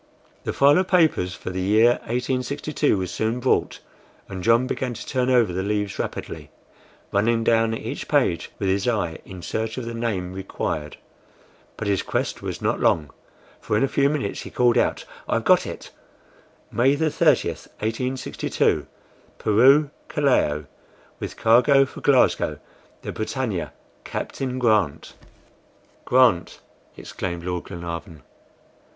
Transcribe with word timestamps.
The 0.45 0.51
file 0.51 0.79
of 0.79 0.87
papers 0.87 1.35
for 1.35 1.51
the 1.51 1.61
year 1.61 1.91
1862 2.09 2.97
was 2.97 3.11
soon 3.11 3.39
brought, 3.39 3.81
and 4.27 4.43
John 4.43 4.65
began 4.65 4.95
to 4.95 5.05
turn 5.05 5.29
over 5.29 5.53
the 5.53 5.61
leaves 5.61 5.99
rapidly, 5.99 6.49
running 7.11 7.43
down 7.43 7.75
each 7.75 8.07
page 8.07 8.49
with 8.57 8.67
his 8.67 8.87
eye 8.87 9.19
in 9.25 9.43
search 9.43 9.77
of 9.77 9.85
the 9.85 9.93
name 9.93 10.33
required. 10.33 10.97
But 11.77 11.87
his 11.87 12.01
quest 12.01 12.41
was 12.41 12.63
not 12.63 12.79
long, 12.79 13.11
for 13.59 13.77
in 13.77 13.83
a 13.83 13.87
few 13.87 14.09
minutes 14.09 14.41
he 14.41 14.49
called 14.49 14.75
out: 14.75 15.05
"I've 15.29 15.43
got 15.43 15.67
it! 15.67 15.91
'May 16.71 16.95
30, 16.95 17.49
1862, 17.49 18.87
Peru 19.37 19.91
Callao, 20.09 20.65
with 21.19 21.37
cargo 21.37 21.85
for 21.85 22.01
Glasgow, 22.01 22.57
the 23.03 23.11
BRITANNIA, 23.11 23.71
Captain 24.03 24.57
Grant.'" 24.57 25.13
"Grant!" 26.05 26.59
exclaimed 26.97 27.43
Lord 27.43 27.65
Glenarvan. 27.65 28.23